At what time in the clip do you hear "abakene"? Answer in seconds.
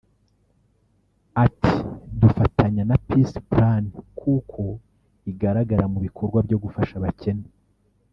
6.99-7.47